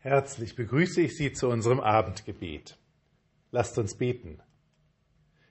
Herzlich 0.00 0.54
begrüße 0.54 1.00
ich 1.00 1.16
Sie 1.16 1.32
zu 1.32 1.48
unserem 1.48 1.80
Abendgebet. 1.80 2.78
Lasst 3.50 3.78
uns 3.78 3.96
beten. 3.96 4.40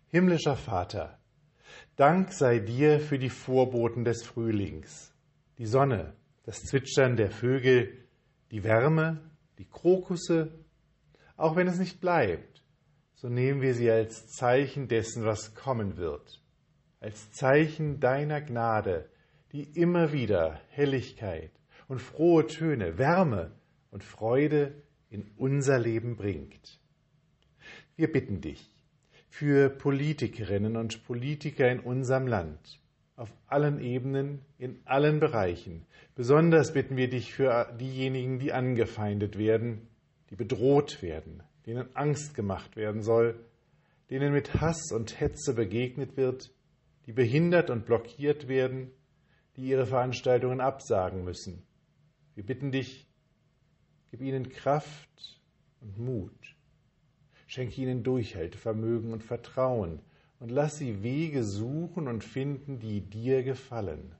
Himmlischer 0.08 0.56
Vater, 0.56 1.20
Dank 1.98 2.32
sei 2.32 2.60
dir 2.60 3.02
für 3.02 3.20
die 3.20 3.30
Vorboten 3.30 4.06
des 4.06 4.24
Frühlings, 4.24 5.14
die 5.58 5.66
Sonne, 5.66 6.14
das 6.44 6.64
Zwitschern 6.64 7.18
der 7.18 7.30
Vögel, 7.30 8.08
die 8.52 8.64
Wärme, 8.64 9.20
die 9.58 9.66
Krokusse. 9.66 10.54
Auch 11.36 11.58
wenn 11.58 11.68
es 11.68 11.78
nicht 11.78 12.00
bleibt, 12.00 12.64
so 13.16 13.28
nehmen 13.28 13.62
wir 13.62 13.74
sie 13.74 13.92
als 13.92 14.30
Zeichen 14.30 14.88
dessen, 14.88 15.26
was 15.26 15.56
kommen 15.56 15.98
wird, 15.98 16.42
als 17.02 17.34
Zeichen 17.34 18.00
deiner 18.00 18.40
Gnade, 18.40 19.10
die 19.52 19.64
immer 19.78 20.14
wieder 20.14 20.62
Helligkeit 20.70 21.52
und 21.90 22.02
frohe 22.02 22.48
Töne, 22.48 22.98
Wärme 22.98 23.57
und 23.92 24.04
Freude 24.04 24.74
in 25.10 25.32
unser 25.38 25.80
Leben 25.80 26.16
bringt. 26.16 26.80
Wir 27.96 28.12
bitten 28.12 28.42
dich 28.42 28.70
für 29.30 29.70
Politikerinnen 29.70 30.78
und 30.78 31.06
Politiker 31.06 31.70
in 31.70 31.80
unserem 31.80 32.28
Land, 32.28 32.80
auf 33.16 33.32
allen 33.48 33.80
Ebenen, 33.80 34.42
in 34.58 34.80
allen 34.86 35.20
Bereichen. 35.20 35.86
Besonders 36.16 36.74
bitten 36.74 36.98
wir 36.98 37.10
dich 37.10 37.34
für 37.34 37.72
diejenigen, 37.80 38.40
die 38.40 38.54
angefeindet 38.54 39.38
werden, 39.38 39.88
die 40.30 40.36
bedroht 40.36 41.02
werden, 41.02 41.44
denen 41.66 41.96
Angst 41.96 42.36
gemacht 42.36 42.76
werden 42.76 43.02
soll, 43.02 43.40
denen 44.10 44.34
mit 44.34 44.54
Hass 44.56 44.92
und 44.92 45.20
Hetze 45.20 45.54
begegnet 45.54 46.18
wird, 46.18 46.52
die 47.06 47.14
behindert 47.14 47.70
und 47.70 47.86
blockiert 47.86 48.48
werden, 48.48 48.92
die 49.56 49.68
ihre 49.68 49.86
Veranstaltungen 49.86 50.62
absagen 50.62 51.24
müssen. 51.24 51.64
Wir 52.36 52.46
bitten 52.46 52.72
dich, 52.72 53.07
gib 54.12 54.22
ihnen 54.22 54.50
Kraft 54.50 55.42
und 55.82 55.98
Mut. 55.98 56.56
Schenke 57.48 57.82
ihnen 57.82 58.04
Durchhaltevermögen 58.04 59.14
und 59.14 59.24
Vertrauen 59.24 60.00
und 60.40 60.52
lass 60.52 60.78
sie 60.78 61.02
Wege 61.04 61.44
suchen 61.44 62.08
und 62.08 62.24
finden, 62.24 62.80
die 62.80 63.02
dir 63.02 63.44
gefallen. 63.44 64.16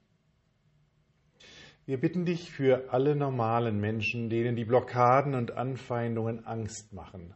Wir 1.86 2.00
bitten 2.00 2.26
dich 2.26 2.52
für 2.52 2.92
alle 2.92 3.16
normalen 3.16 3.80
Menschen, 3.80 4.30
denen 4.30 4.56
die 4.56 4.66
Blockaden 4.66 5.36
und 5.36 5.52
Anfeindungen 5.52 6.46
Angst 6.46 6.92
machen. 6.94 7.34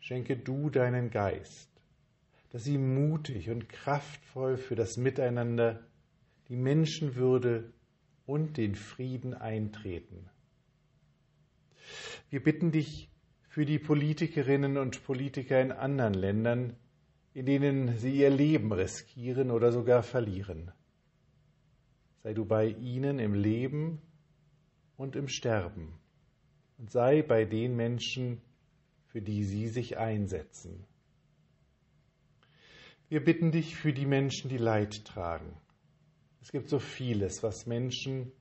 Schenke 0.00 0.36
du 0.36 0.70
deinen 0.70 1.10
Geist, 1.10 1.70
dass 2.50 2.64
sie 2.64 2.78
mutig 2.78 3.50
und 3.50 3.68
kraftvoll 3.68 4.56
für 4.56 4.76
das 4.76 4.96
Miteinander, 4.96 5.80
die 6.48 6.56
Menschenwürde 6.56 7.72
und 8.26 8.56
den 8.56 8.74
Frieden 8.74 9.34
eintreten. 9.34 10.30
Wir 12.30 12.42
bitten 12.42 12.72
dich 12.72 13.10
für 13.48 13.64
die 13.64 13.78
Politikerinnen 13.78 14.76
und 14.78 15.04
Politiker 15.04 15.60
in 15.60 15.72
anderen 15.72 16.14
Ländern, 16.14 16.76
in 17.34 17.46
denen 17.46 17.98
sie 17.98 18.18
ihr 18.18 18.30
Leben 18.30 18.72
riskieren 18.72 19.50
oder 19.50 19.72
sogar 19.72 20.02
verlieren. 20.02 20.72
Sei 22.22 22.34
du 22.34 22.44
bei 22.44 22.68
ihnen 22.68 23.18
im 23.18 23.34
Leben 23.34 24.00
und 24.96 25.16
im 25.16 25.28
Sterben 25.28 25.98
und 26.78 26.90
sei 26.90 27.22
bei 27.22 27.44
den 27.44 27.76
Menschen, 27.76 28.40
für 29.06 29.22
die 29.22 29.44
sie 29.44 29.68
sich 29.68 29.98
einsetzen. 29.98 30.84
Wir 33.08 33.22
bitten 33.22 33.52
dich 33.52 33.76
für 33.76 33.92
die 33.92 34.06
Menschen, 34.06 34.48
die 34.48 34.58
Leid 34.58 35.04
tragen. 35.04 35.56
Es 36.40 36.50
gibt 36.50 36.68
so 36.68 36.78
vieles, 36.78 37.42
was 37.42 37.66
Menschen 37.66 38.32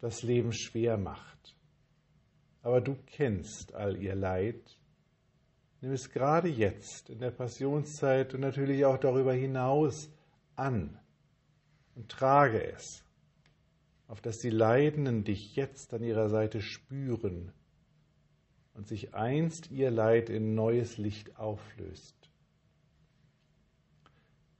das 0.00 0.22
Leben 0.22 0.52
schwer 0.52 0.96
macht. 0.96 1.57
Aber 2.62 2.80
du 2.80 2.96
kennst 3.06 3.74
all 3.74 3.96
ihr 3.96 4.14
Leid 4.14 4.78
Nimm 5.80 5.92
es 5.92 6.10
gerade 6.10 6.48
jetzt 6.48 7.08
in 7.08 7.20
der 7.20 7.30
Passionszeit 7.30 8.34
und 8.34 8.40
natürlich 8.40 8.84
auch 8.84 8.98
darüber 8.98 9.32
hinaus 9.32 10.10
an 10.56 10.98
und 11.94 12.08
trage 12.08 12.72
es, 12.72 13.04
auf 14.08 14.20
dass 14.20 14.38
die 14.38 14.50
Leidenden 14.50 15.22
dich 15.22 15.54
jetzt 15.54 15.94
an 15.94 16.02
ihrer 16.02 16.30
Seite 16.30 16.60
spüren 16.62 17.52
und 18.74 18.88
sich 18.88 19.14
einst 19.14 19.70
ihr 19.70 19.90
Leid 19.90 20.30
in 20.30 20.54
neues 20.54 20.98
Licht 20.98 21.38
auflöst. 21.38 22.16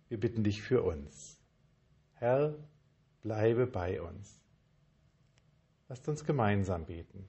Wir 0.09 0.21
bitten 0.21 0.45
dich 0.45 0.63
für 0.63 0.83
uns. 0.83 1.37
Herr, 2.15 2.55
bleibe 3.23 3.67
bei 3.67 4.01
uns. 4.01 4.41
Lasst 5.89 6.09
uns 6.09 6.25
gemeinsam 6.25 6.87
beten. 6.87 7.29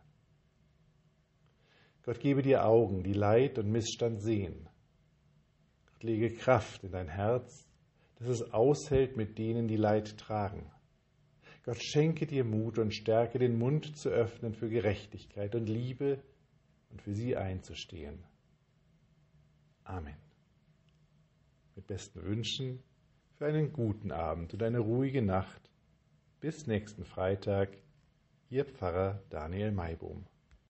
Gott 2.03 2.19
gebe 2.19 2.41
dir 2.41 2.65
Augen, 2.65 3.03
die 3.03 3.13
Leid 3.13 3.59
und 3.59 3.71
Missstand 3.71 4.21
sehen. 4.21 4.67
Gott 5.93 6.03
lege 6.03 6.33
Kraft 6.33 6.83
in 6.83 6.91
dein 6.91 7.07
Herz, 7.07 7.67
dass 8.15 8.27
es 8.27 8.53
aushält 8.53 9.17
mit 9.17 9.37
denen, 9.37 9.67
die 9.67 9.77
Leid 9.77 10.17
tragen. 10.17 10.71
Gott 11.63 11.81
schenke 11.81 12.25
dir 12.25 12.43
Mut 12.43 12.79
und 12.79 12.93
stärke 12.93 13.37
den 13.37 13.57
Mund 13.59 13.95
zu 13.95 14.09
öffnen 14.09 14.55
für 14.55 14.69
Gerechtigkeit 14.69 15.53
und 15.53 15.67
Liebe 15.67 16.19
und 16.89 17.01
für 17.03 17.13
sie 17.13 17.37
einzustehen. 17.37 18.23
Amen. 19.83 20.17
Mit 21.75 21.85
besten 21.85 22.23
Wünschen 22.23 22.81
für 23.37 23.45
einen 23.45 23.71
guten 23.73 24.11
Abend 24.11 24.53
und 24.53 24.63
eine 24.63 24.79
ruhige 24.79 25.21
Nacht. 25.21 25.69
Bis 26.39 26.65
nächsten 26.65 27.05
Freitag, 27.05 27.77
Ihr 28.49 28.65
Pfarrer 28.65 29.21
Daniel 29.29 29.71
Maibohm. 29.71 30.25